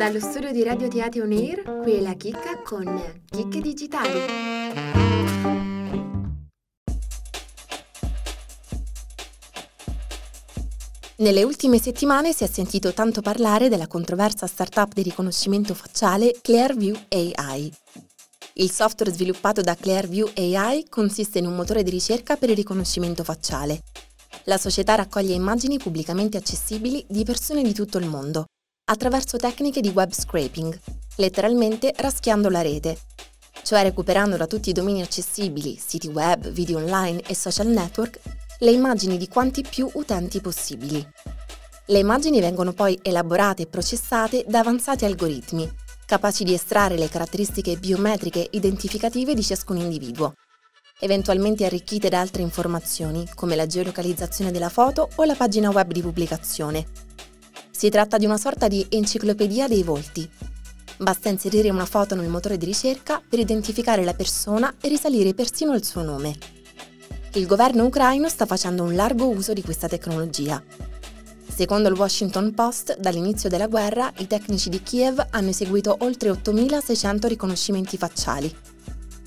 [0.00, 4.18] Dallo studio di Radio Teatro On Air, qui è la chicca con Chicche Digitali.
[11.16, 16.96] Nelle ultime settimane si è sentito tanto parlare della controversa startup di riconoscimento facciale Clearview
[17.10, 17.70] AI.
[18.54, 23.22] Il software sviluppato da Clearview AI consiste in un motore di ricerca per il riconoscimento
[23.22, 23.82] facciale.
[24.44, 28.46] La società raccoglie immagini pubblicamente accessibili di persone di tutto il mondo,
[28.90, 30.76] attraverso tecniche di web scraping,
[31.16, 32.98] letteralmente raschiando la rete,
[33.62, 38.18] cioè recuperando da tutti i domini accessibili, siti web, video online e social network,
[38.58, 41.06] le immagini di quanti più utenti possibili.
[41.86, 45.70] Le immagini vengono poi elaborate e processate da avanzati algoritmi,
[46.04, 50.34] capaci di estrarre le caratteristiche biometriche identificative di ciascun individuo,
[50.98, 56.02] eventualmente arricchite da altre informazioni, come la geolocalizzazione della foto o la pagina web di
[56.02, 57.09] pubblicazione.
[57.80, 60.28] Si tratta di una sorta di enciclopedia dei volti.
[60.98, 65.72] Basta inserire una foto nel motore di ricerca per identificare la persona e risalire persino
[65.72, 66.36] il suo nome.
[67.32, 70.62] Il governo ucraino sta facendo un largo uso di questa tecnologia
[71.48, 77.28] Secondo il Washington Post, dall'inizio della guerra i tecnici di Kiev hanno eseguito oltre 8.600
[77.28, 78.54] riconoscimenti facciali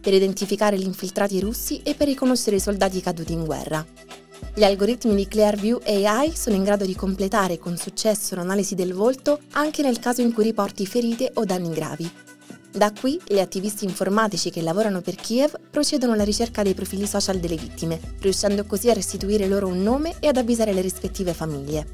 [0.00, 3.86] per identificare gli infiltrati russi e per riconoscere i soldati caduti in guerra.
[4.54, 9.40] Gli algoritmi di Clearview AI sono in grado di completare con successo l'analisi del volto
[9.52, 12.10] anche nel caso in cui riporti ferite o danni gravi.
[12.72, 17.38] Da qui gli attivisti informatici che lavorano per Kiev procedono alla ricerca dei profili social
[17.38, 21.86] delle vittime, riuscendo così a restituire loro un nome e ad avvisare le rispettive famiglie.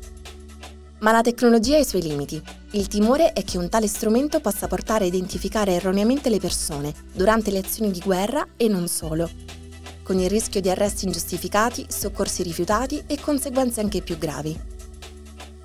[1.00, 2.42] Ma la tecnologia ha i suoi limiti.
[2.72, 7.50] Il timore è che un tale strumento possa portare a identificare erroneamente le persone durante
[7.50, 9.30] le azioni di guerra e non solo,
[10.06, 14.56] con il rischio di arresti ingiustificati, soccorsi rifiutati e conseguenze anche più gravi.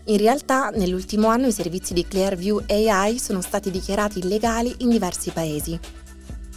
[0.06, 5.30] In realtà, nell'ultimo anno i servizi di Clearview AI sono stati dichiarati illegali in diversi
[5.30, 5.80] paesi,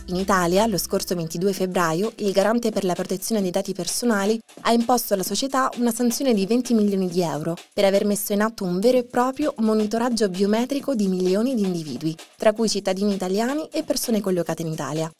[0.08, 4.72] in Italia, lo scorso 22 febbraio, il garante per la protezione dei dati personali ha
[4.72, 8.64] imposto alla società una sanzione di 20 milioni di euro per aver messo in atto
[8.64, 13.82] un vero e proprio monitoraggio biometrico di milioni di individui, tra cui cittadini italiani e
[13.82, 15.10] persone collocate in Italia.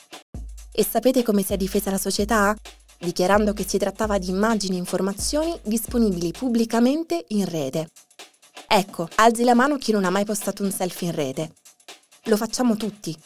[0.76, 2.52] E sapete come si è difesa la società?
[2.98, 7.90] Dichiarando che si trattava di immagini e informazioni disponibili pubblicamente in rete.
[8.66, 11.52] Ecco, alzi la mano chi non ha mai postato un selfie in rete.
[12.24, 13.16] Lo facciamo tutti,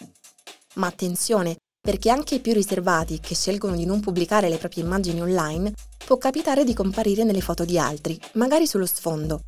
[0.74, 5.22] ma attenzione, perché anche i più riservati che scelgono di non pubblicare le proprie immagini
[5.22, 5.72] online
[6.04, 9.40] può capitare di comparire nelle foto di altri, magari sullo sfondo.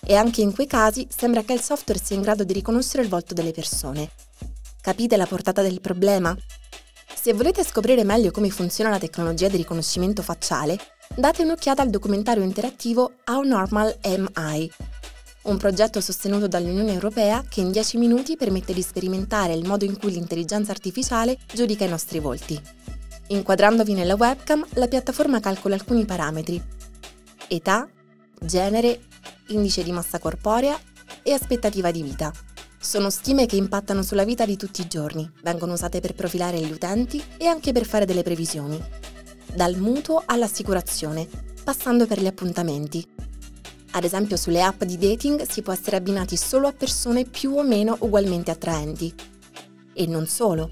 [0.00, 3.10] E anche in quei casi sembra che il software sia in grado di riconoscere il
[3.10, 4.10] volto delle persone.
[4.80, 6.34] Capite la portata del problema?
[7.22, 10.76] Se volete scoprire meglio come funziona la tecnologia di riconoscimento facciale,
[11.14, 14.68] date un'occhiata al documentario interattivo How Normal Am I,
[15.42, 19.96] un progetto sostenuto dall'Unione Europea che in 10 minuti permette di sperimentare il modo in
[20.00, 22.60] cui l'intelligenza artificiale giudica i nostri volti.
[23.28, 26.60] Inquadrandovi nella webcam, la piattaforma calcola alcuni parametri.
[27.46, 27.88] Età,
[28.40, 28.98] genere,
[29.50, 30.76] indice di massa corporea
[31.22, 32.32] e aspettativa di vita.
[32.82, 36.72] Sono stime che impattano sulla vita di tutti i giorni, vengono usate per profilare gli
[36.72, 38.76] utenti e anche per fare delle previsioni.
[39.54, 41.28] Dal mutuo all'assicurazione,
[41.62, 43.06] passando per gli appuntamenti,
[43.92, 47.62] ad esempio sulle app di dating si può essere abbinati solo a persone più o
[47.62, 49.14] meno ugualmente attraenti.
[49.94, 50.68] E non solo.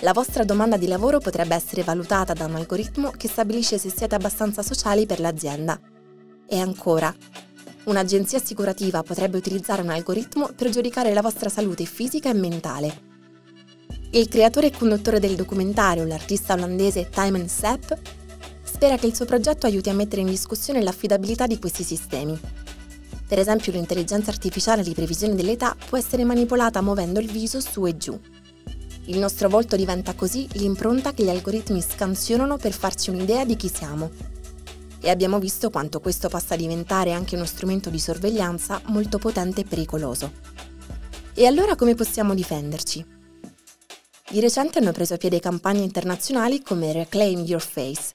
[0.00, 4.16] La vostra domanda di lavoro potrebbe essere valutata da un algoritmo che stabilisce se siete
[4.16, 5.78] abbastanza sociali per l'azienda.
[6.48, 7.14] E ancora,
[7.88, 13.00] un'agenzia assicurativa potrebbe utilizzare un algoritmo per giudicare la vostra salute fisica e mentale.
[14.10, 17.92] Il creatore e conduttore del documentario, l'artista olandese Timon Sepp,
[18.62, 22.38] spera che il suo progetto aiuti a mettere in discussione l'affidabilità di questi sistemi.
[23.26, 27.96] Per esempio l'intelligenza artificiale di previsione dell'età può essere manipolata muovendo il viso su e
[27.96, 28.18] giù.
[29.06, 33.68] Il nostro volto diventa così l'impronta che gli algoritmi scansionano per farci un'idea di chi
[33.68, 34.10] siamo.
[35.00, 39.64] E abbiamo visto quanto questo possa diventare anche uno strumento di sorveglianza molto potente e
[39.64, 40.32] pericoloso.
[41.34, 43.06] E allora come possiamo difenderci?
[44.30, 48.14] Di recente hanno preso piede campagne internazionali come Reclaim Your Face,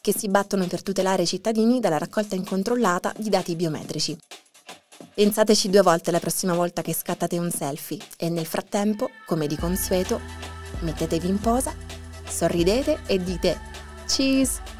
[0.00, 4.16] che si battono per tutelare i cittadini dalla raccolta incontrollata di dati biometrici.
[5.14, 9.56] Pensateci due volte la prossima volta che scattate un selfie e nel frattempo, come di
[9.56, 10.20] consueto,
[10.80, 11.74] mettetevi in posa,
[12.26, 13.60] sorridete e dite
[14.06, 14.75] cheese!